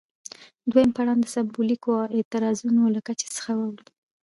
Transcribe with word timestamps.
دویم 0.69 0.89
پړاو 0.95 1.21
د 1.21 1.25
سمبولیکو 1.35 1.91
اعتراضونو 2.15 2.81
له 2.95 2.99
کچې 3.07 3.27
څخه 3.35 3.51
اوړي. 3.61 3.87